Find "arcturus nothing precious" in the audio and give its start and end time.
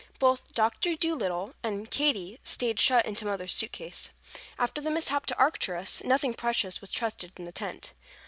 5.37-6.81